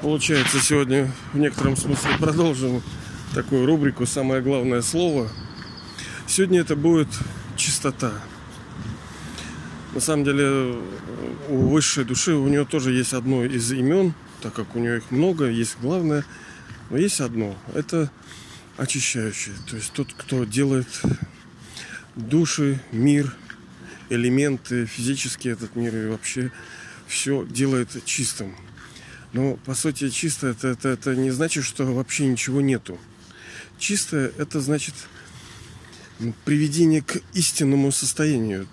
[0.00, 2.82] Получается, сегодня в некотором смысле продолжим
[3.34, 5.28] такую рубрику «Самое главное слово».
[6.28, 7.08] Сегодня это будет
[7.56, 8.12] чистота.
[9.94, 10.76] На самом деле,
[11.48, 15.10] у высшей души у нее тоже есть одно из имен, так как у нее их
[15.10, 16.24] много, есть главное,
[16.90, 17.56] но есть одно.
[17.74, 18.08] Это
[18.76, 19.52] очищающий.
[19.68, 20.86] То есть тот, кто делает
[22.14, 23.34] души, мир,
[24.10, 26.52] элементы, физически этот мир и вообще
[27.08, 28.54] все делает чистым.
[29.32, 32.98] Но по сути чисто это, это, это не значит, что вообще ничего нету.
[33.78, 34.94] Чистое это значит
[36.44, 38.66] приведение к истинному состоянию,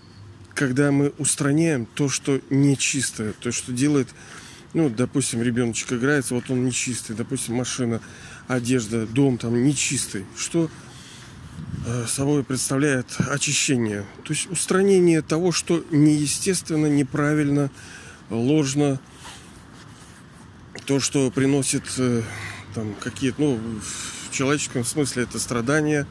[0.53, 4.07] когда мы устраняем то, что нечистое, то, что делает,
[4.73, 8.01] ну, допустим, ребеночек играется, вот он нечистый, допустим, машина,
[8.47, 10.69] одежда, дом там нечистый, что
[11.85, 17.69] э, собой представляет очищение, то есть устранение того, что неестественно, неправильно,
[18.29, 18.99] ложно,
[20.85, 22.21] то, что приносит э,
[22.73, 26.05] там какие-то, ну, в человеческом смысле это страдания.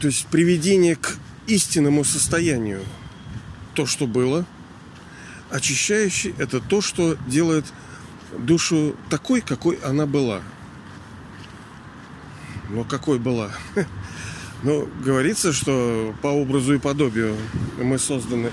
[0.00, 1.16] То есть приведение к
[1.46, 2.82] истинному состоянию.
[3.74, 4.46] То, что было.
[5.50, 7.64] Очищающий– это то, что делает
[8.38, 10.40] душу такой, какой она была.
[12.70, 13.50] Но какой была?
[14.62, 17.36] Ну, говорится, что по образу и подобию
[17.76, 18.50] мы созданы.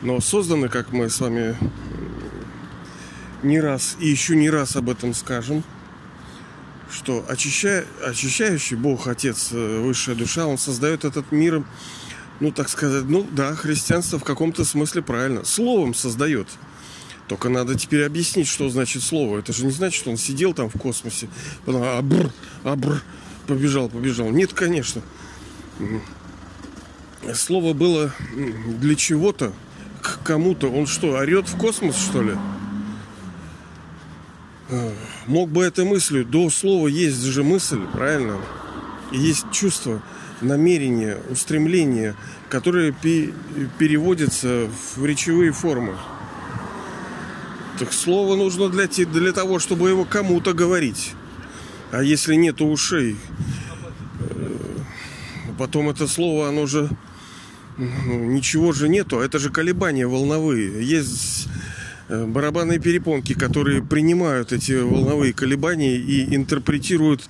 [0.00, 1.58] Но созданы, как мы с вами
[3.42, 5.64] не раз и еще не раз об этом скажем,
[6.90, 11.64] что очищая, очищающий Бог, Отец, э, Высшая Душа, Он создает этот мир,
[12.40, 16.48] ну, так сказать, ну, да, христианство в каком-то смысле правильно, словом создает.
[17.28, 19.38] Только надо теперь объяснить, что значит слово.
[19.38, 21.28] Это же не значит, что он сидел там в космосе,
[21.64, 22.30] потом абр,
[22.62, 23.02] абр,
[23.46, 24.28] побежал, побежал.
[24.30, 25.00] Нет, конечно.
[27.34, 28.12] Слово было
[28.80, 29.52] для чего-то,
[30.02, 30.68] к кому-то.
[30.68, 32.36] Он что, орет в космос, что ли?
[35.26, 38.38] Мог бы этой мыслью, до слова есть же мысль, правильно?
[39.10, 40.02] И есть чувство,
[40.40, 42.14] намерение, устремление,
[42.48, 42.92] которое
[43.78, 45.96] переводится в речевые формы.
[47.78, 51.12] Так слово нужно для, для того, чтобы его кому-то говорить.
[51.90, 53.16] А если нет ушей,
[54.20, 54.58] э,
[55.58, 56.88] потом это слово, оно же
[57.76, 59.20] ну, ничего же нету.
[59.20, 60.86] Это же колебания волновые.
[60.86, 61.51] Есть Э,
[62.26, 67.22] барабанные перепонки, которые принимают эти волновые колебания и интерпретируют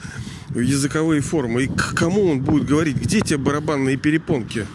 [0.54, 1.64] языковые формы.
[1.64, 2.96] И к кому он будет говорить?
[2.96, 4.66] Где те барабанные перепонки,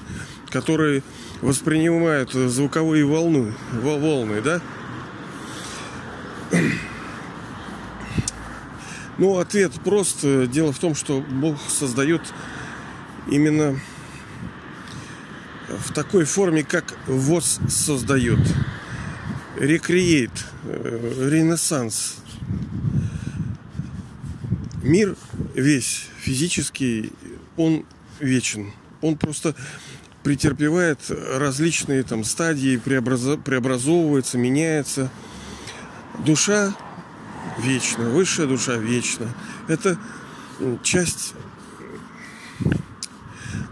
[0.50, 1.04] которые
[1.42, 4.62] воспринимают звуковые волны, волны, да?
[9.20, 10.20] Ну, ответ прост.
[10.22, 12.22] Дело в том, что Бог создает
[13.28, 13.80] именно
[15.68, 18.38] в такой форме, как ВОЗ создает
[19.60, 20.32] рекреейт,
[20.66, 22.18] э, ренессанс.
[24.84, 25.16] Мир
[25.56, 27.12] весь физический,
[27.58, 27.86] он
[28.20, 28.72] вечен.
[29.02, 29.56] Он просто
[30.24, 33.44] претерпевает различные там стадии, преобразов...
[33.44, 35.10] преобразовывается, меняется.
[36.26, 36.76] Душа
[37.60, 39.28] вечна, высшая душа вечна.
[39.68, 39.98] Это
[40.84, 41.34] часть,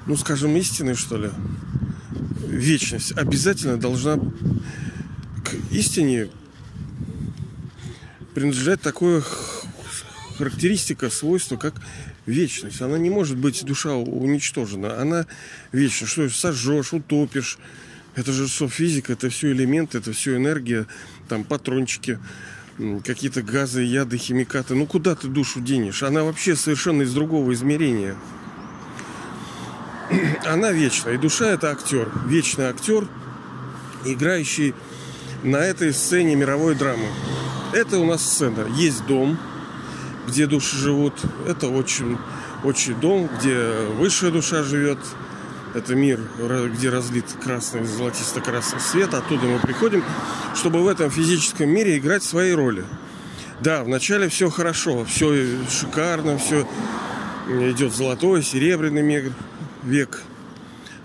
[0.06, 1.30] ну скажем, истины, что ли.
[2.48, 4.18] Вечность обязательно должна
[5.76, 6.30] истине
[8.34, 9.24] принадлежит такое
[10.38, 11.76] характеристика, свойство, как
[12.26, 12.82] вечность.
[12.82, 15.02] Она не может быть, душа уничтожена.
[15.02, 15.26] Она
[15.72, 16.08] вечна.
[16.08, 17.58] Что сожжешь, утопишь.
[18.16, 20.88] Это же все физика, это все элементы, это все энергия,
[21.28, 22.18] там патрончики,
[23.04, 24.74] какие-то газы, яды, химикаты.
[24.74, 26.02] Ну куда ты душу денешь?
[26.02, 28.16] Она вообще совершенно из другого измерения.
[30.46, 31.10] Она вечна.
[31.10, 32.10] И душа это актер.
[32.28, 33.06] Вечный актер,
[34.06, 34.74] играющий
[35.46, 37.08] на этой сцене мировой драмы.
[37.72, 38.68] Это у нас сцена.
[38.76, 39.38] Есть дом,
[40.28, 41.14] где души живут.
[41.48, 42.18] Это очень,
[42.64, 44.98] очень дом, где высшая душа живет.
[45.76, 46.20] Это мир,
[46.74, 49.14] где разлит красный, золотисто-красный свет.
[49.14, 50.04] Оттуда мы приходим,
[50.56, 52.84] чтобы в этом физическом мире играть свои роли.
[53.62, 56.68] Да, вначале все хорошо, все шикарно, все
[57.48, 59.32] идет золотой, серебряный
[59.84, 60.22] век.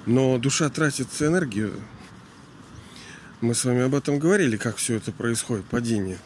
[0.07, 1.73] Но душа тратит энергию
[3.41, 6.19] мы с вами об этом говорили, как все это происходит, падение.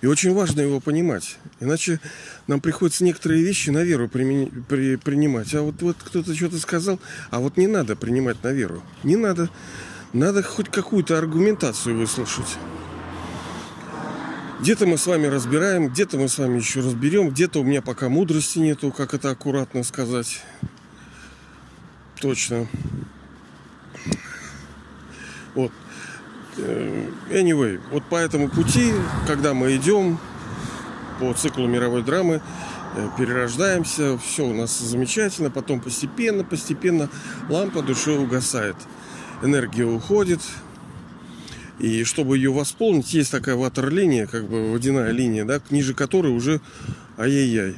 [0.00, 1.38] И очень важно его понимать.
[1.58, 2.00] Иначе
[2.46, 5.52] нам приходится некоторые вещи на веру примени, при, принимать.
[5.54, 7.00] А вот, вот кто-то что-то сказал,
[7.30, 8.82] а вот не надо принимать на веру.
[9.02, 9.50] Не надо.
[10.12, 12.58] Надо хоть какую-то аргументацию выслушать.
[14.60, 18.08] Где-то мы с вами разбираем, где-то мы с вами еще разберем, где-то у меня пока
[18.08, 20.42] мудрости нету, как это аккуратно сказать.
[22.20, 22.68] Точно.
[25.54, 25.72] Вот
[27.30, 28.92] anyway, вот по этому пути,
[29.26, 30.18] когда мы идем
[31.18, 32.40] по циклу мировой драмы,
[32.96, 37.08] э, перерождаемся, все у нас замечательно, потом постепенно, постепенно
[37.48, 38.76] лампа души угасает,
[39.42, 40.40] энергия уходит,
[41.78, 46.60] и чтобы ее восполнить, есть такая ватер-линия, как бы водяная линия, да, ниже которой уже
[47.16, 47.76] ай-яй-яй.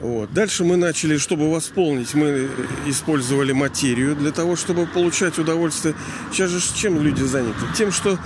[0.00, 0.32] Вот.
[0.32, 2.48] Дальше мы начали, чтобы восполнить, мы
[2.86, 5.94] использовали материю для того, чтобы получать удовольствие.
[6.32, 7.58] Сейчас же чем люди заняты?
[7.76, 8.18] Тем, что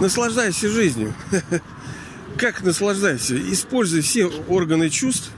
[0.00, 1.14] наслаждайся жизнью.
[2.36, 3.36] Как наслаждайся?
[3.52, 5.30] Используй все органы чувств.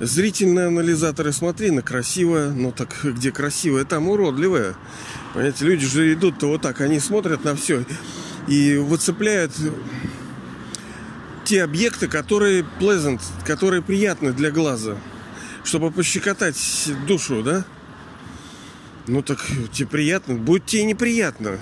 [0.00, 2.50] Зрительные анализаторы смотри на красивое.
[2.50, 4.74] Ну так где красивое, там уродливое.
[5.32, 7.84] Понимаете, люди же идут-то вот так, они смотрят на все
[8.46, 9.52] и выцепляют
[11.44, 14.96] те объекты, которые pleasant, которые приятны для глаза,
[15.62, 16.56] чтобы пощекотать
[17.06, 17.64] душу, да?
[19.06, 21.58] Ну так тебе приятно, будет тебе неприятно.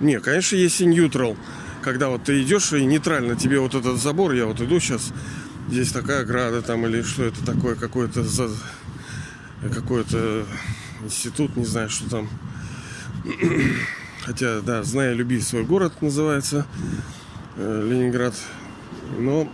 [0.00, 1.36] Не, конечно, есть и neutral,
[1.82, 5.12] когда вот ты идешь и нейтрально тебе вот этот забор, я вот иду сейчас,
[5.68, 8.50] здесь такая ограда там или что это такое, какой-то за
[9.72, 10.46] какой-то
[11.04, 12.28] институт, не знаю, что там.
[14.22, 16.66] Хотя, да, зная, люби свой город называется
[17.56, 18.34] э, Ленинград.
[19.18, 19.48] Но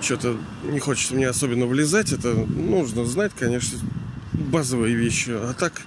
[0.00, 2.12] что-то не хочется мне особенно влезать.
[2.12, 3.78] Это нужно знать, конечно,
[4.32, 5.30] базовые вещи.
[5.30, 5.82] А так...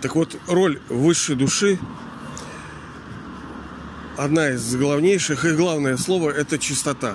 [0.00, 1.78] Так вот, роль высшей души
[4.16, 7.14] одна из главнейших и главное слово это чистота.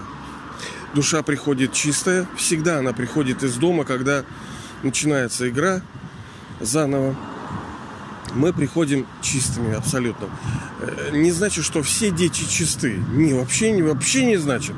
[0.93, 4.25] Душа приходит чистая, всегда она приходит из дома, когда
[4.83, 5.81] начинается игра
[6.59, 7.15] заново
[8.35, 10.29] мы приходим чистыми абсолютно.
[10.79, 12.97] Э, не значит, что все дети чисты.
[13.13, 14.75] Не, вообще, не, вообще не значит.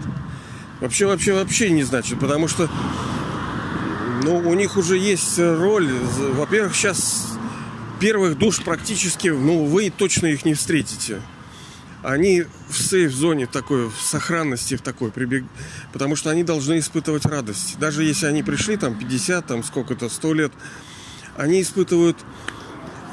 [0.81, 2.19] Вообще, вообще, вообще не значит.
[2.19, 2.69] Потому что
[4.23, 5.89] ну, у них уже есть роль.
[6.33, 7.37] Во-первых, сейчас
[7.99, 11.21] первых душ практически, ну, вы точно их не встретите.
[12.03, 15.43] Они в сейф-зоне такой, в сохранности в такой прибег...
[15.91, 17.77] Потому что они должны испытывать радость.
[17.79, 20.51] Даже если они пришли там 50, там сколько-то, 100 лет,
[21.35, 22.17] они испытывают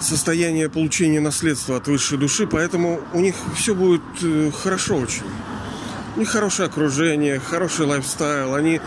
[0.02, 5.22] состояние получения наследства от высшей души, поэтому у них все будет э, хорошо очень.
[6.16, 8.80] У них хорошее окружение, хороший лайфстайл, они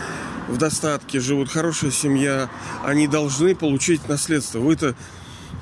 [0.48, 2.48] в достатке живут, хорошая семья,
[2.84, 4.60] они должны получить наследство.
[4.60, 4.94] Вы-то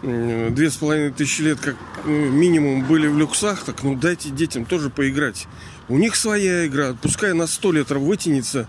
[0.03, 4.67] две с половиной тысячи лет как ну, минимум были в люксах, так ну дайте детям
[4.67, 5.47] тоже поиграть.
[5.89, 8.69] У них своя игра, пускай на сто лет вытянется.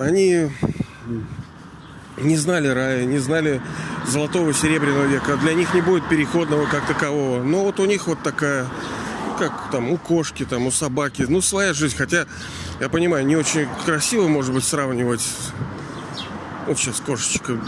[0.00, 0.50] Они
[2.16, 3.60] не знали рая, не знали
[4.06, 5.36] золотого серебряного века.
[5.36, 7.42] Для них не будет переходного как такового.
[7.42, 8.66] Но вот у них вот такая,
[9.38, 11.96] как там у кошки, там у собаки, ну своя жизнь.
[11.96, 12.26] Хотя,
[12.80, 15.26] я понимаю, не очень красиво, может быть, сравнивать.
[16.66, 17.58] Вот сейчас кошечка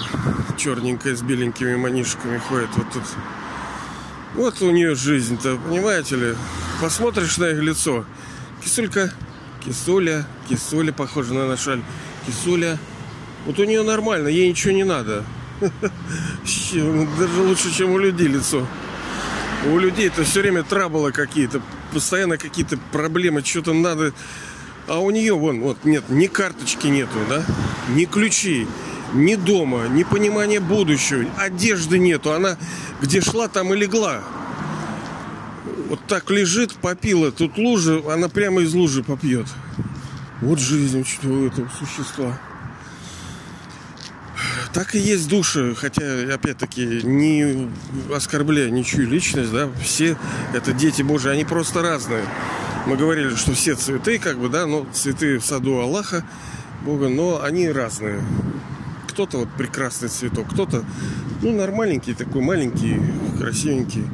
[0.56, 3.02] черненькая с беленькими манишками ходит вот тут.
[4.35, 6.35] Вот у нее жизнь-то, понимаете ли?
[6.81, 8.05] Посмотришь на их лицо.
[8.62, 9.12] Кисулька,
[9.64, 11.82] кисуля, кисуля, похожа на нашаль.
[12.26, 12.79] Кисуля,
[13.46, 15.25] вот у нее нормально, ей ничего не надо.
[15.61, 18.67] Даже лучше, чем у людей лицо.
[19.70, 21.62] У людей это все время траблы какие-то,
[21.93, 24.12] постоянно какие-то проблемы, что-то надо.
[24.87, 27.43] А у нее вон, вот нет, ни карточки нету, да,
[27.89, 28.67] ни ключей,
[29.15, 32.32] ни дома, ни понимания будущего, одежды нету.
[32.32, 32.58] Она
[33.01, 34.22] где шла, там и легла.
[35.89, 37.31] Вот так лежит, попила.
[37.31, 39.46] Тут лужа, она прямо из лужи попьет.
[40.43, 42.39] Вот жизнь у этого существа
[44.75, 47.71] так и есть души, хотя, опять-таки, не
[48.13, 50.19] оскорбляя ничью личность, да, все
[50.53, 52.25] это дети Божьи, они просто разные.
[52.87, 56.25] Мы говорили, что все цветы, как бы, да, ну, цветы в саду Аллаха,
[56.85, 58.21] Бога, но они разные.
[59.09, 60.85] Кто-то вот прекрасный цветок, кто-то,
[61.41, 63.01] ну, нормальненький такой, маленький,
[63.39, 64.05] красивенький.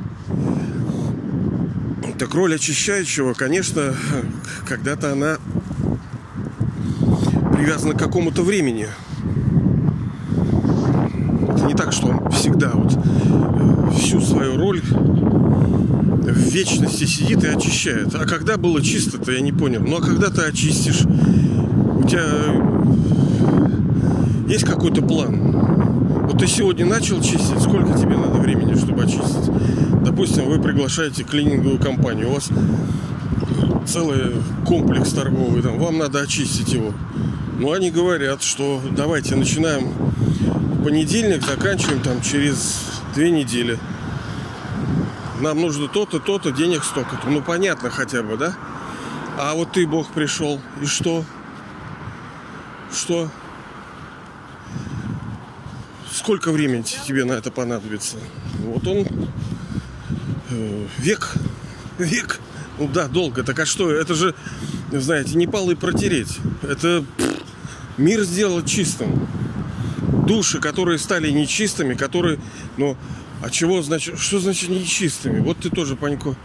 [2.18, 3.94] Так роль очищающего, конечно,
[4.68, 5.38] когда-то она
[7.56, 8.88] привязана к какому-то времени
[11.80, 18.14] так, что он всегда вот э, всю свою роль в вечности сидит и очищает.
[18.14, 19.80] А когда было чисто-то, я не понял.
[19.80, 22.22] Ну а когда ты очистишь, у тебя
[24.46, 26.26] есть какой-то план?
[26.26, 29.50] Вот ты сегодня начал чистить, сколько тебе надо времени, чтобы очистить?
[30.04, 32.50] Допустим, вы приглашаете клининговую компанию, у вас
[33.86, 34.34] целый
[34.66, 36.92] комплекс торговый, там, вам надо очистить его.
[37.58, 39.88] Но они говорят, что давайте начинаем
[40.82, 42.82] понедельник, заканчиваем там через
[43.14, 43.78] две недели.
[45.40, 47.28] Нам нужно то-то, то-то, денег столько-то.
[47.28, 48.54] Ну, понятно хотя бы, да?
[49.38, 50.60] А вот ты, Бог, пришел.
[50.82, 51.24] И что?
[52.92, 53.30] Что?
[56.20, 58.16] сколько времени тебе на это понадобится?
[58.58, 59.06] Вот он
[60.50, 61.34] э, век,
[61.98, 62.40] век,
[62.78, 63.42] ну да, долго.
[63.42, 64.34] Так а что, это же,
[64.92, 66.38] знаете, не полы протереть.
[66.62, 67.04] Это
[67.96, 69.26] мир сделал чистым.
[70.30, 72.38] Души, которые стали нечистыми, которые,
[72.76, 72.96] ну,
[73.42, 75.40] а чего значит, что значит нечистыми?
[75.40, 76.36] Вот ты тоже, Панько.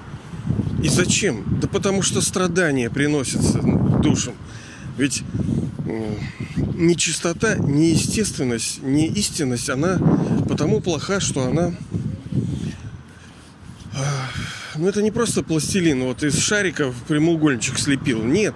[0.81, 1.43] И зачем?
[1.61, 3.59] Да потому что страдания приносятся
[4.01, 4.33] душам.
[4.97, 5.21] Ведь
[6.73, 9.99] нечистота, неестественность, неистинность, она
[10.49, 11.71] потому плоха, что она...
[13.93, 14.29] А,
[14.77, 18.23] ну, это не просто пластилин, вот из шариков прямоугольничек слепил.
[18.23, 18.55] Нет.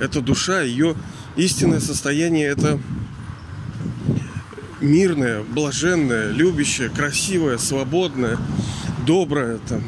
[0.00, 0.96] Это душа, ее
[1.36, 2.80] истинное состояние, это
[4.80, 8.38] мирное, блаженное, любящее, красивое, свободное,
[9.06, 9.58] доброе.
[9.68, 9.82] Там.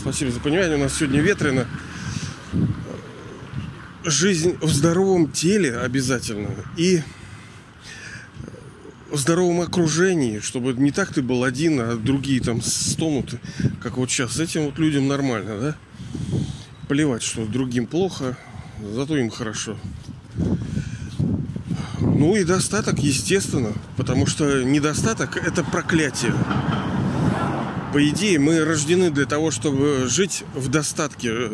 [0.00, 1.66] Спасибо за понимание, у нас сегодня ветрено
[4.04, 7.02] жизнь в здоровом теле обязательно и
[9.10, 13.40] в здоровом окружении, чтобы не так ты был один, а другие там стонуты,
[13.82, 14.38] как вот сейчас.
[14.38, 15.76] Этим вот людям нормально, да?
[16.88, 18.36] Плевать, что другим плохо,
[18.94, 19.78] зато им хорошо.
[22.18, 26.34] Ну и достаток, естественно, потому что недостаток– это проклятие.
[27.92, 31.50] По идее, мы рождены для того, чтобы жить в достатке.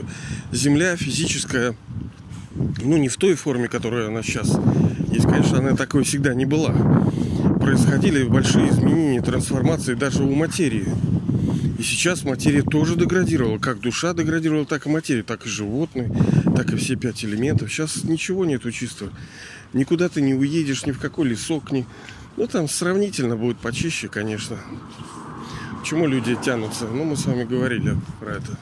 [0.53, 1.77] Земля физическая–
[2.83, 4.59] ну, не в той форме, которая она сейчас
[5.13, 5.27] есть.
[5.27, 6.73] Конечно, она такой всегда не была.
[7.61, 10.87] Происходили большие изменения, трансформации даже у материи.
[11.79, 13.59] И сейчас материя тоже деградировала.
[13.59, 16.11] Как душа деградировала, так и материя, так и животные,
[16.57, 17.71] так и все пять элементов.
[17.71, 19.11] Сейчас ничего нету чистого.
[19.75, 21.85] Никуда ты не уедешь, ни в какой лесок, ни...
[22.37, 24.59] Ну, там сравнительно будет почище, конечно.
[25.81, 26.87] Почему люди тянутся?
[26.87, 28.59] Ну, мы с вами говорили про это.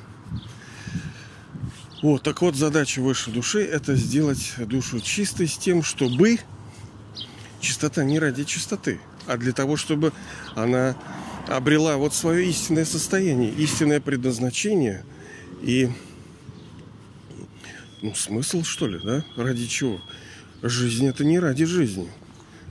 [2.02, 6.40] Вот, так вот, задача высшей души– это сделать душу чистой с тем, чтобы
[7.61, 10.12] чистота не ради чистоты, а для того, чтобы
[10.57, 10.97] она
[11.47, 15.04] обрела вот свое истинное состояние, истинное предназначение
[15.61, 15.90] и
[18.00, 19.25] ну, смысл, что ли, да?
[19.37, 20.00] Ради чего?
[20.62, 22.09] Жизнь это не ради жизни.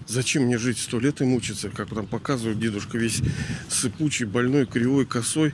[0.07, 3.21] Зачем мне жить сто лет и мучиться, как там показывают дедушка весь
[3.69, 5.53] сыпучий, больной, кривой, косой.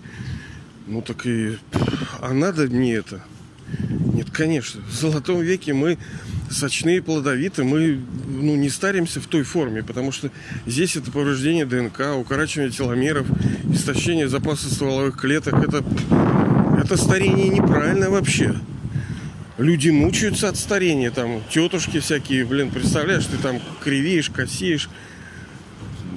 [0.86, 1.58] Ну так и...
[2.22, 3.24] А надо мне это?
[4.14, 4.82] Нет, конечно.
[4.88, 5.98] В золотом веке мы
[6.50, 10.32] сочные, плодовиты, мы ну, не старимся в той форме, потому что
[10.66, 13.28] здесь это повреждение ДНК, укорачивание теломеров,
[13.72, 15.56] истощение запаса стволовых клеток.
[15.56, 15.84] Это,
[16.80, 18.56] это старение неправильно вообще.
[19.58, 24.88] Люди мучаются от старения, там тетушки всякие, блин, представляешь, ты там кривеешь, косеешь.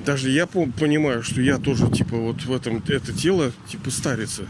[0.05, 4.45] Даже я понимаю, что я тоже, типа, вот в этом, это тело, типа, старится.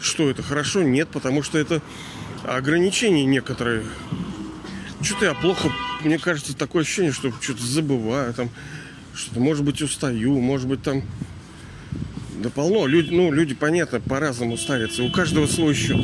[0.00, 0.82] Что это хорошо?
[0.82, 1.82] Нет, потому что это
[2.44, 3.84] ограничения некоторые.
[5.02, 5.70] Что-то я плохо,
[6.02, 8.48] мне кажется, такое ощущение, что что-то забываю, там,
[9.14, 11.02] что-то, может быть, устаю, может быть, там,
[12.42, 12.86] да полно.
[12.86, 15.02] Люди, ну, люди, понятно, по-разному старятся.
[15.02, 16.00] У каждого свой счет.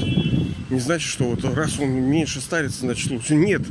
[0.70, 3.34] Не значит, что вот раз он меньше старится, значит лучше.
[3.34, 3.62] Нет.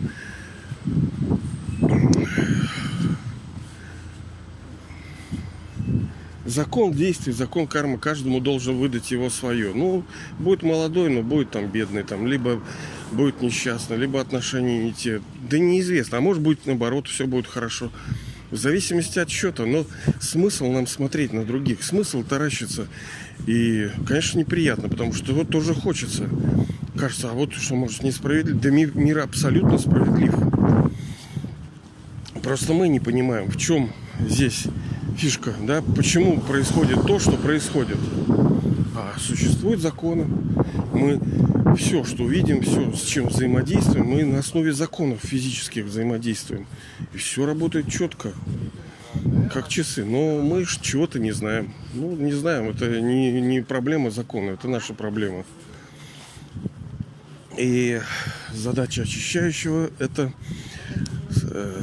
[6.49, 9.73] закон действий, закон кармы, каждому должен выдать его свое.
[9.73, 10.03] Ну,
[10.39, 12.61] будет молодой, но будет там бедный, там, либо
[13.11, 15.21] будет несчастный, либо отношения не те.
[15.49, 16.17] Да неизвестно.
[16.17, 17.91] А может быть, наоборот, все будет хорошо.
[18.51, 19.65] В зависимости от счета.
[19.65, 19.85] Но
[20.19, 21.83] смысл нам смотреть на других.
[21.83, 22.87] Смысл таращиться.
[23.47, 26.27] И, конечно, неприятно, потому что вот тоже хочется.
[26.99, 28.59] Кажется, а вот что, может, несправедливо.
[28.59, 30.35] Да мир, мир абсолютно справедлив.
[32.43, 34.65] Просто мы не понимаем, в чем здесь
[35.17, 37.97] фишка, да, почему происходит то, что происходит.
[38.95, 40.25] А существуют законы.
[40.93, 41.21] Мы
[41.77, 46.67] все, что видим, все, с чем взаимодействуем, мы на основе законов физических взаимодействуем.
[47.13, 48.33] И все работает четко,
[49.53, 50.03] как часы.
[50.03, 51.73] Но мы чего-то не знаем.
[51.93, 55.45] Ну, не знаем, это не, не проблема закона, это наша проблема.
[57.59, 57.99] И
[58.53, 60.31] задача очищающего это
[61.43, 61.81] э,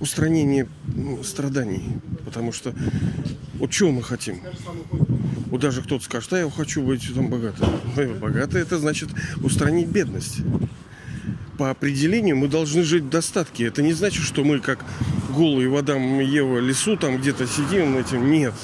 [0.00, 1.84] устранение ну, страданий.
[2.24, 2.74] Потому что
[3.58, 4.40] вот чего мы хотим?
[5.48, 7.68] Вот даже кто-то скажет, а я хочу быть там богатым.
[8.20, 9.10] Богатый это значит
[9.42, 10.38] устранить бедность.
[11.58, 13.66] По определению мы должны жить в достатке.
[13.66, 14.82] Это не значит, что мы как
[15.28, 18.30] голые водам Ева лесу там где-то сидим этим.
[18.30, 18.54] Нет.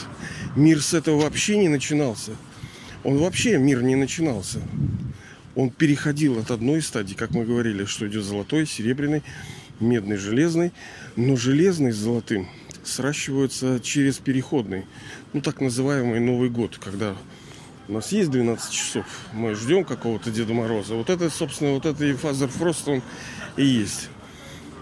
[0.57, 2.33] Мир с этого вообще не начинался.
[3.05, 4.61] Он вообще мир не начинался.
[5.59, 9.25] Он переходил от одной стадии, как мы говорили, что идет золотой, серебряный,
[9.81, 10.73] медный, железный.
[11.17, 12.49] Но железный с золотым
[12.85, 14.87] сращиваются через переходный.
[15.33, 17.17] Ну, так называемый Новый год, когда
[17.89, 20.95] у нас есть 12 часов, мы ждем какого-то Деда Мороза.
[20.95, 23.03] Вот это, собственно, вот это и Father Frost, он
[23.57, 24.11] и есть.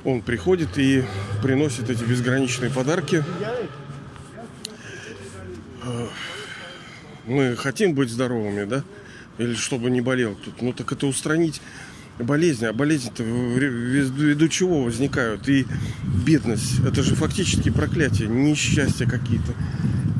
[0.04, 1.04] Он приходит и
[1.42, 3.24] приносит эти безграничные подарки.
[5.84, 6.06] Э,
[7.24, 8.84] мы хотим быть здоровыми, да?
[9.38, 10.62] Или чтобы не болел тут.
[10.62, 11.60] Ну так это устранить
[12.18, 12.66] болезни.
[12.66, 15.48] А болезни-то ввиду чего возникают?
[15.48, 15.66] И
[16.24, 16.80] бедность.
[16.80, 19.52] Это же фактически проклятие, несчастья какие-то.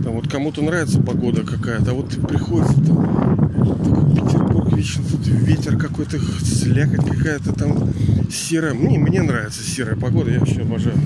[0.04, 6.18] Там вот кому-то нравится погода какая-то, а вот приходится там Петербург вечно тут ветер какой-то,
[6.44, 7.92] слякоть какая-то там
[8.30, 8.74] серая.
[8.74, 10.96] Мне, мне нравится серая погода, я вообще обожаю.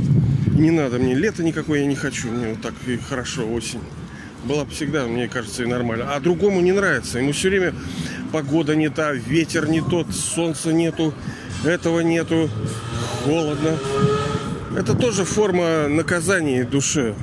[0.53, 3.81] Не надо мне лето никакое я не хочу, мне вот так и хорошо осень.
[4.45, 6.15] Была бы всегда, мне кажется, и нормально.
[6.15, 7.19] А другому не нравится.
[7.19, 7.75] Ему все время
[8.33, 11.13] погода не та, ветер не тот, солнца нету,
[11.65, 12.49] этого нету,
[13.25, 13.77] холодно.
[14.77, 17.15] Это тоже форма наказания душе.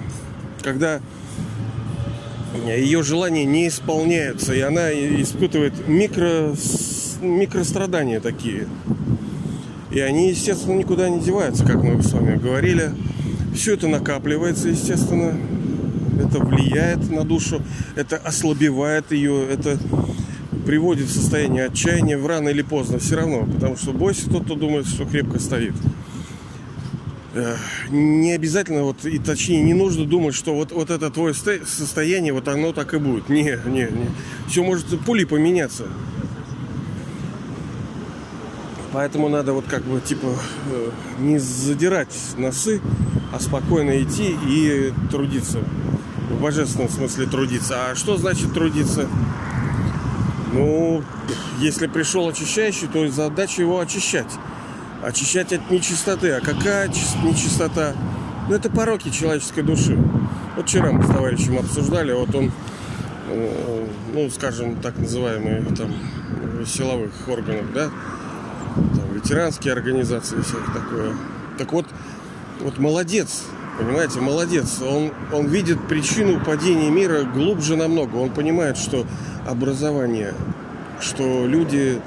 [0.62, 1.00] Когда
[2.66, 6.54] ее желание не исполняется, и она испытывает микро,
[7.22, 8.68] микрострадания такие.
[9.92, 12.92] И они, естественно, никуда не деваются, как мы с вами говорили.
[13.56, 15.38] Все это накапливается, естественно.
[16.20, 17.62] Это влияет на душу,
[17.96, 19.78] это ослабевает ее, это
[20.66, 23.46] приводит в состояние отчаяния в рано или поздно все равно.
[23.46, 25.74] Потому что бойся тот, кто думает, что крепко стоит.
[27.34, 27.56] Э,
[27.90, 32.48] не обязательно, вот, и точнее, не нужно думать, что вот, вот это твое состояние, вот
[32.48, 33.30] оно так и будет.
[33.30, 34.10] Не, не, не.
[34.50, 35.86] Все может пули поменяться.
[38.92, 40.36] Поэтому надо вот как бы типа
[40.72, 42.82] э, не задирать носы,
[43.32, 45.60] а спокойно идти и трудиться.
[46.40, 47.92] Божественном смысле трудиться.
[47.92, 49.08] А что значит трудиться?
[50.54, 51.04] Ну,
[51.60, 54.32] если пришел очищающий, то задача его очищать
[55.04, 56.32] очищать от нечистоты.
[56.32, 57.94] А какая нечистота?
[58.48, 59.98] Ну, это пороки человеческой души.
[60.56, 62.52] Вот вчера мы с товарищем обсуждали, вот он,
[63.30, 65.94] э, ну, скажем, так называемые там
[66.66, 67.90] силовых органов, да,
[68.76, 71.14] там, ветеранские организации, всякое такое.
[71.58, 71.86] Так вот,
[72.62, 73.44] вот молодец,
[73.78, 74.82] понимаете, молодец.
[74.82, 78.18] Он, он видит причину падения мира глубже намного.
[78.18, 79.06] Он понимает, что
[79.48, 80.34] образование,
[81.00, 82.02] что люди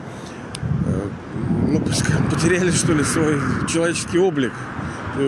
[1.68, 1.80] ну,
[2.30, 4.52] потеряли, что ли, свой человеческий облик.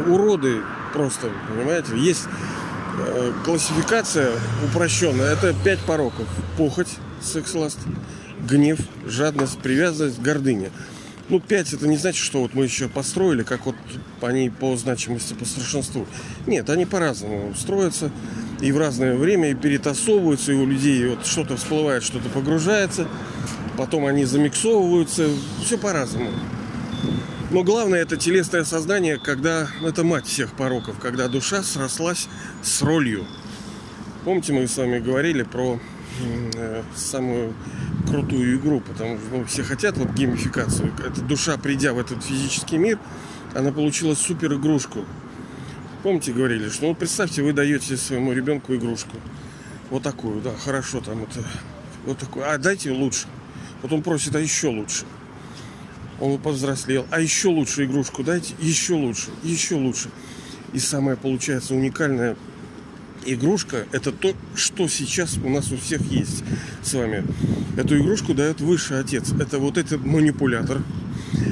[0.06, 0.60] Уроды
[0.92, 1.96] просто, понимаете?
[1.96, 2.26] Есть
[2.98, 4.32] э, классификация
[4.64, 5.32] упрощенная.
[5.32, 6.26] Это пять пороков.
[6.56, 6.88] Похоть,
[7.20, 7.78] секс-ласт,
[8.48, 10.70] гнев, жадность, привязанность, гордыня.
[11.28, 13.76] Ну, пять это не значит, что вот мы еще построили, как вот
[14.20, 16.06] они по значимости, по старшинству.
[16.46, 18.10] Нет, они по-разному строятся
[18.60, 23.08] и в разное время, и перетасовываются, и у людей вот что-то всплывает, что-то погружается
[23.76, 25.28] потом они замиксовываются,
[25.64, 26.30] все по-разному.
[27.50, 32.28] Но главное это телесное сознание, когда это мать всех пороков, когда душа срослась
[32.62, 33.26] с ролью.
[34.24, 35.78] Помните, мы с вами говорили про
[36.94, 37.54] самую
[38.08, 40.92] крутую игру, потому что ну, все хотят вот геймификацию.
[41.06, 42.98] Эта душа, придя в этот физический мир,
[43.54, 45.04] она получила супер игрушку.
[46.02, 49.16] Помните, говорили, что ну представьте, вы даете своему ребенку игрушку.
[49.90, 51.44] Вот такую, да, хорошо, там это
[52.04, 52.50] вот такую.
[52.50, 53.26] А дайте лучше.
[53.82, 55.04] Вот он просит, а еще лучше.
[56.20, 57.06] Он повзрослел.
[57.10, 58.54] А еще лучше игрушку дайте.
[58.60, 59.30] Еще лучше.
[59.42, 60.10] Еще лучше.
[60.72, 62.36] И самая получается уникальная
[63.24, 66.42] игрушка это то, что сейчас у нас у всех есть
[66.82, 67.24] с вами.
[67.76, 69.32] Эту игрушку дает высший отец.
[69.38, 70.82] Это вот этот манипулятор.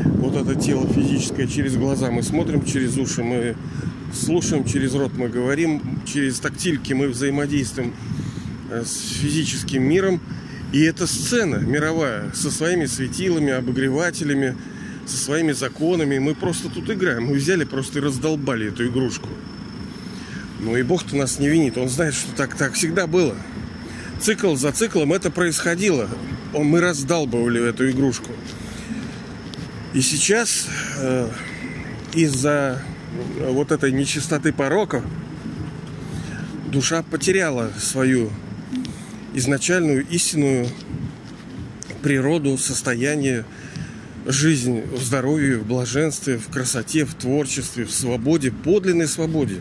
[0.04, 3.56] Вот это тело физическое через глаза мы смотрим, через уши мы
[4.12, 7.94] слушаем, через рот мы говорим, через тактильки мы взаимодействуем
[8.70, 10.20] э, с физическим миром.
[10.72, 14.56] И эта сцена мировая со своими светилами, обогревателями,
[15.06, 16.18] со своими законами.
[16.18, 17.24] Мы просто тут играем.
[17.24, 19.28] Мы взяли просто и раздолбали эту игрушку.
[20.62, 21.78] Ну и Бог-то нас не винит.
[21.78, 23.34] Он знает, что так, так всегда было.
[24.20, 26.08] Цикл за циклом это происходило.
[26.52, 28.30] Он, мы раздалбывали эту игрушку.
[29.94, 30.66] И сейчас
[30.98, 31.28] э,
[32.12, 32.82] из-за
[33.38, 35.02] вот этой нечистоты порока
[36.70, 38.30] душа потеряла свою
[39.34, 40.68] изначальную истинную
[42.02, 43.44] природу, состояние,
[44.32, 49.56] жизнь в здоровье, в блаженстве, в красоте, в творчестве, в свободе, подлинной свободе.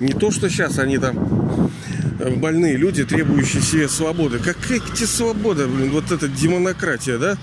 [0.00, 1.70] Не то, что сейчас они там
[2.18, 4.38] э, больные люди, требующие себе свободы.
[4.38, 7.38] Какая тебе свобода, блин, вот эта демонократия, да?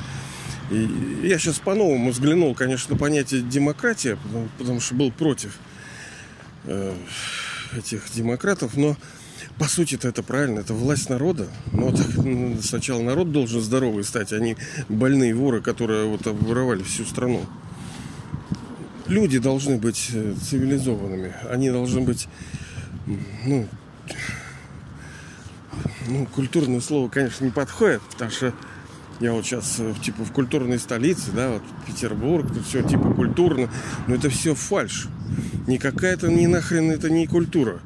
[0.70, 0.90] И
[1.24, 5.56] я сейчас по-новому взглянул, конечно, на понятие демократия, потому, потому что был против
[6.66, 6.94] э,
[7.78, 8.98] этих демократов, но
[9.58, 11.48] по сути-то это правильно, это власть народа.
[11.72, 12.08] Но так,
[12.62, 14.58] сначала народ должен здоровый стать, а не
[14.90, 17.46] больные воры, которые вот воровали всю страну.
[19.08, 21.34] Люди должны быть э, цивилизованными.
[21.50, 22.28] Они должны быть,
[23.46, 23.68] ну,
[26.08, 28.54] ну, культурное слово, конечно, не подходит, потому что
[29.20, 33.68] Я вот сейчас типа в культурной столице, да, вот Петербург, тут все типа культурно,
[34.08, 35.08] но это все фальш.
[35.66, 37.80] Никакая это не нахрен это не культура.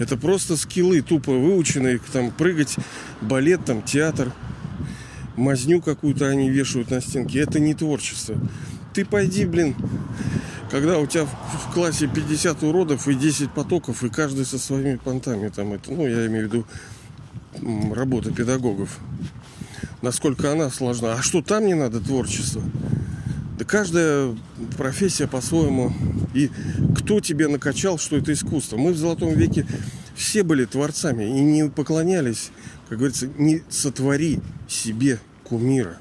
[0.00, 2.76] Это просто скиллы тупо выученные, там прыгать,
[3.20, 4.32] балет, там театр,
[5.36, 7.40] мазню какую-то они вешают на стенке.
[7.40, 8.34] Это не творчество.
[8.94, 9.76] Ты пойди, блин,
[10.70, 15.48] когда у тебя в классе 50 уродов и 10 потоков, и каждый со своими понтами,
[15.48, 18.98] там это, ну, я имею в виду работа педагогов.
[20.00, 21.12] Насколько она сложна.
[21.12, 22.62] А что там не надо творчество?
[23.60, 24.34] Да каждая
[24.78, 25.92] профессия по-своему.
[26.32, 26.50] И
[26.96, 28.78] кто тебе накачал, что это искусство?
[28.78, 29.66] Мы в Золотом веке
[30.16, 32.52] все были творцами и не поклонялись,
[32.88, 35.98] как говорится, не сотвори себе кумира.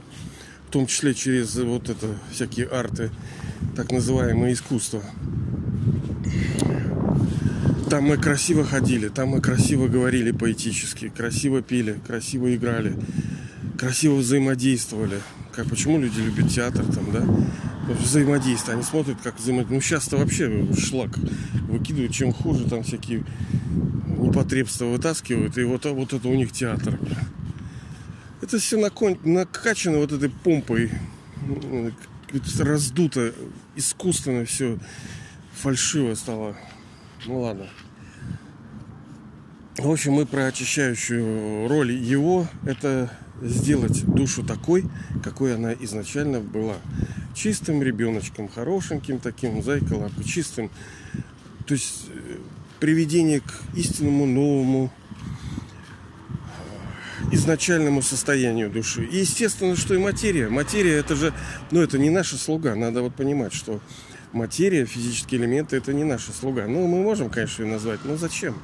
[0.69, 3.11] В том числе через вот это всякие арты
[3.75, 5.03] так называемое искусство.
[7.89, 12.95] Там мы красиво ходили, там мы красиво говорили поэтически, красиво пели, красиво играли,
[13.77, 15.19] красиво взаимодействовали.
[15.59, 17.93] Как, почему люди любят театр там, да?
[17.93, 18.75] Взаимодействие.
[18.75, 19.75] Они смотрят, как взаимодействие.
[19.75, 21.17] Ну, сейчас-то вообще шлак
[21.67, 22.13] выкидывают.
[22.13, 23.25] Чем хуже, там всякие
[24.07, 25.57] непотребства вытаскивают.
[25.57, 26.97] И вот, вот это у них театр.
[28.41, 30.91] Это все накачано вот этой помпой
[32.59, 33.33] раздуто,
[33.75, 34.79] искусственно все
[35.55, 36.55] фальшиво стало.
[37.25, 37.67] Ну ладно.
[39.77, 44.85] В общем, мы про очищающую роль его это сделать душу такой,
[45.23, 46.77] какой она изначально была.
[47.35, 50.69] Чистым ребеночком, хорошеньким таким, зайка чистым.
[51.65, 52.37] То есть э,
[52.79, 54.91] приведение к истинному новому
[57.31, 59.05] изначальному состоянию души.
[59.05, 60.49] И естественно, что и материя.
[60.49, 61.33] Материя это же,
[61.71, 62.75] ну это не наша слуга.
[62.75, 63.79] Надо вот понимать, что
[64.31, 66.67] материя, физические элементы это не наша слуга.
[66.67, 68.55] Ну, мы можем, конечно, ее назвать, но зачем?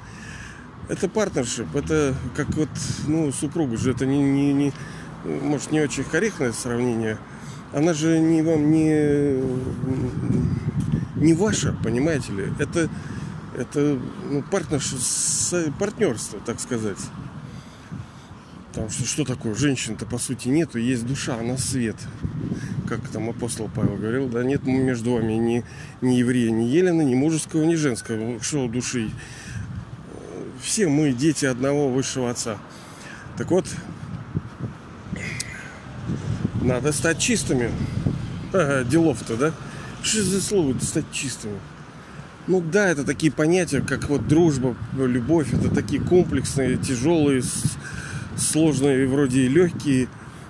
[0.87, 2.69] Это партнершип, это как вот,
[3.07, 4.73] ну, супругу же, это не, не, не
[5.25, 7.17] может, не очень корректное сравнение.
[7.73, 9.41] Она же не вам не,
[11.15, 12.53] не ваша, понимаете ли?
[12.59, 12.89] Это,
[13.57, 16.99] это ну, партнерство, так сказать.
[18.67, 19.55] Потому что что такое?
[19.55, 21.95] Женщин-то по сути нету, есть душа, она свет.
[22.87, 25.63] Как там апостол Павел говорил, да нет между вами ни,
[26.01, 28.41] ни еврея, ни Елена, ни мужеского, ни женского.
[28.41, 29.09] Что души?
[30.61, 32.57] Все мы дети одного высшего отца.
[33.37, 33.65] Так вот,
[36.61, 37.71] надо стать чистыми.
[38.53, 39.53] Ага, делов-то, да?
[40.01, 41.59] Что за слово стать чистыми?
[42.47, 47.41] Ну да, это такие понятия, как вот дружба, любовь, это такие комплексные, тяжелые,
[48.37, 50.07] сложные, вроде и легкие,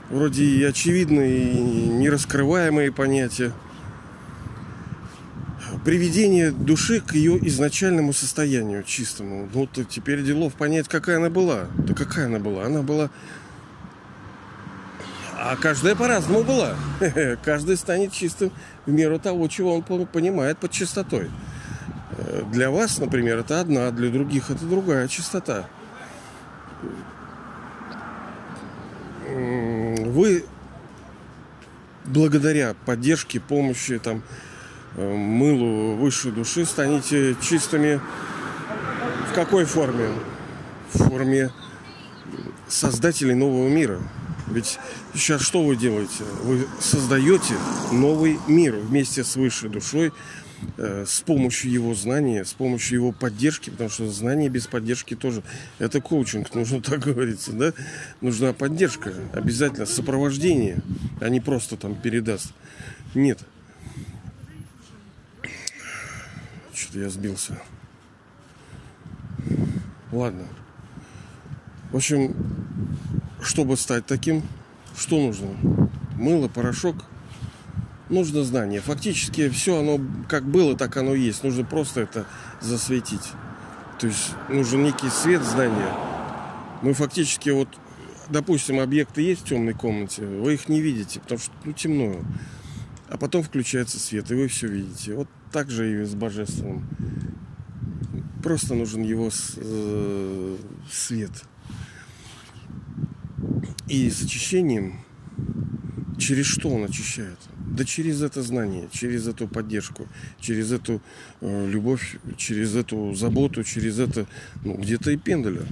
[0.10, 3.54] вроде и очевидные, и нераскрываемые понятия.
[5.86, 9.48] Приведение души к ее изначальному состоянию чистому.
[9.54, 11.67] Ну, то теперь делов понять, какая она была.
[11.78, 12.65] Да какая она была?
[12.65, 13.10] Она была...
[15.38, 16.76] А каждая по-разному была.
[17.43, 18.52] Каждый станет чистым
[18.88, 21.30] в меру того, чего он понимает под чистотой.
[22.52, 25.67] Для вас, например, это одна, для других это другая чистота
[30.15, 30.45] вы
[32.06, 34.21] благодаря поддержке, помощи, там, э,
[34.98, 38.00] мылу высшей души станете чистыми
[39.30, 40.10] в какой форме?
[40.94, 41.52] В форме
[42.68, 44.00] создателей нового мира.
[44.48, 44.80] Ведь
[45.14, 46.24] сейчас что вы делаете?
[46.44, 47.56] Вы создаете
[47.92, 50.14] новый мир вместе с высшей душой,
[50.78, 55.44] Э, с помощью его знания, с помощью его поддержки, потому что знание без поддержки тоже
[55.80, 57.74] это коучинг, нужно так говорится, да?
[58.22, 60.80] Нужна поддержка, обязательно сопровождение,
[61.20, 62.54] а не просто там передаст.
[63.14, 63.40] Нет.
[66.76, 67.62] Что-то я сбился.
[70.12, 70.44] Ладно.
[71.92, 72.36] В общем,
[73.42, 74.44] чтобы стать таким,
[74.98, 75.50] что нужно?
[76.16, 76.96] Мыло, порошок–
[78.10, 78.82] нужно знание.
[78.82, 81.44] Фактически все оно как было, так оно есть.
[81.44, 82.26] Нужно просто это
[82.62, 83.32] засветить.
[84.00, 85.94] То есть нужен некий свет знания.
[86.82, 87.70] Мы фактически вот,
[88.30, 92.16] допустим, объекты есть в темной комнате, вы их не видите, потому что ну, темно.
[93.10, 95.16] А потом включается свет, и вы все видите.
[95.16, 96.84] Вот так же и с божественным.
[98.44, 100.58] Просто нужен его э,
[100.91, 101.32] свет.
[103.88, 105.00] И с очищением,
[106.18, 107.38] через что он очищает?
[107.58, 110.10] Да через это знание, через эту поддержку,
[110.41, 111.02] через эту
[111.39, 114.28] э, любовь, через эту заботу, через это,
[114.65, 115.65] ну, где-то и пенделя.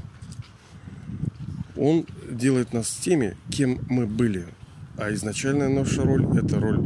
[1.76, 4.46] Он делает нас теми, кем мы были.
[4.96, 6.80] А изначальная наша роль– это роль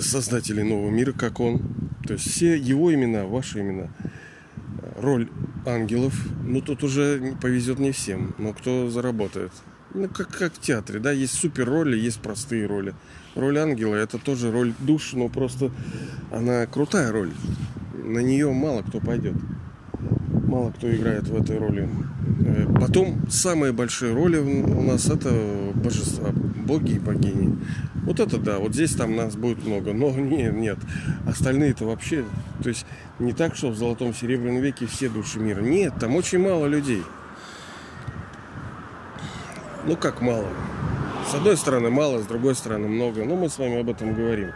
[0.00, 1.60] создателей нового мира, как он.
[2.06, 3.88] То есть все его имена, ваши имена.
[5.00, 5.28] Роль
[5.66, 9.52] ангелов, ну тут уже повезет не всем, но кто заработает–
[9.94, 12.94] Ну, как, как в театре, да, есть супер роли, есть простые роли.
[13.34, 15.70] Роль ангела это тоже роль души, но просто
[16.30, 17.30] она крутая роль.
[18.04, 19.34] На нее мало кто пойдет.
[20.46, 21.88] Мало кто играет в этой роли.
[22.40, 25.32] Э, потом самые большие роли у нас это
[25.74, 27.58] божества, боги и богини.
[28.08, 29.92] Вот это да, вот здесь там нас будет много.
[29.92, 30.78] Но нет, нет.
[31.26, 32.24] Остальные-то вообще,
[32.62, 32.86] то есть
[33.18, 35.60] не так, что в золотом серебряном веке все души мира.
[35.60, 37.02] Нет, там очень мало людей.
[39.84, 40.46] Ну как мало?
[41.30, 43.26] С одной стороны мало, с другой стороны много.
[43.26, 44.52] Но мы с вами об этом говорим.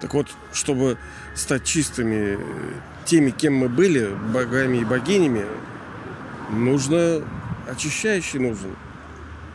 [0.00, 0.98] Так вот, чтобы
[1.36, 2.36] стать чистыми
[3.04, 5.44] теми, кем мы были, богами и богинями,
[6.50, 7.22] нужно
[7.70, 8.74] очищающий нужен.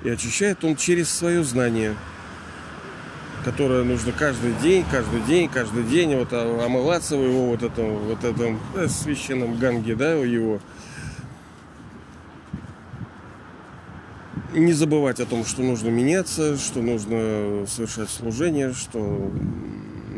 [0.06, 1.97] И очищает он через свое знание,
[3.43, 8.23] которое нужно каждый день, каждый день, каждый день вот омываться в его вот этом, вот
[8.23, 10.60] этом э, священном ганге, да, его.
[14.53, 19.32] Не забывать о том, что нужно меняться, что нужно совершать служение, что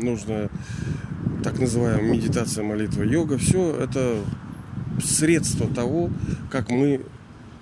[0.00, 0.50] нужно
[1.42, 3.38] так называемая медитация, молитва, йога.
[3.38, 4.18] Все это
[5.02, 6.10] средство того,
[6.50, 7.02] как мы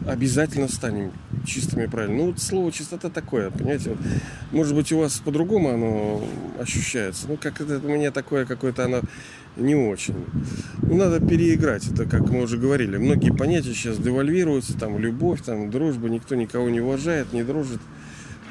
[0.06, 1.12] обязательно станем
[1.46, 2.16] чистыми правильно.
[2.16, 3.90] Ну, вот слово чистота такое, понимаете?
[3.90, 3.98] Вот,
[4.52, 6.24] может быть, у вас по-другому оно
[6.58, 7.26] ощущается.
[7.28, 9.00] Ну, как это у меня такое какое-то оно
[9.56, 10.26] не очень.
[10.82, 11.86] Ну, надо переиграть.
[11.86, 14.76] Это, как мы уже говорили, многие понятия сейчас девальвируются.
[14.78, 16.08] Там любовь, там дружба.
[16.08, 17.80] Никто никого не уважает, не дружит.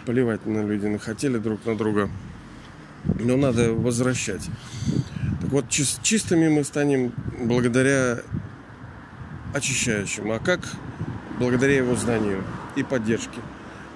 [0.05, 2.09] Поливать на люди нахотели друг на друга.
[3.19, 4.49] Но надо возвращать.
[5.41, 8.19] Так вот, чистыми мы станем благодаря
[9.53, 10.31] очищающим.
[10.31, 10.61] А как
[11.43, 12.43] благодаря его знанию
[12.75, 13.39] и поддержке.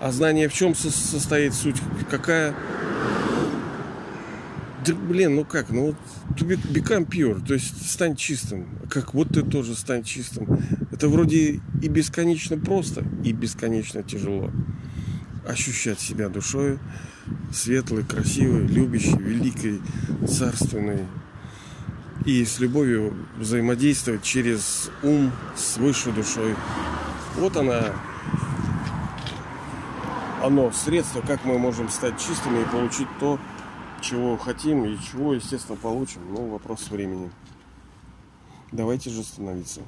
[0.01, 1.77] А знание в чем состоит суть?
[2.09, 2.53] Какая?
[4.85, 5.95] Да блин, ну как, ну вот
[6.35, 8.67] to become pure, то есть стань чистым.
[8.89, 10.59] Как вот ты тоже стань чистым.
[10.91, 14.51] Это вроде и бесконечно просто, и бесконечно тяжело.
[15.47, 16.79] Ощущать себя душой
[17.53, 19.81] светлой, красивой, любящей, великой,
[20.27, 21.05] царственной.
[22.25, 26.55] И с любовью взаимодействовать через ум с высшей душой.
[27.37, 27.93] Вот она,
[30.43, 33.37] оно, средство, как мы можем стать чистыми и получить то,
[34.01, 36.21] чего хотим и чего, естественно, получим.
[36.31, 37.29] Ну, вопрос времени.
[38.71, 39.81] Давайте же становиться.